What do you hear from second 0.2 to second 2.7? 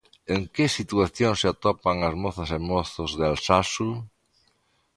En que situación se atopan as mozas e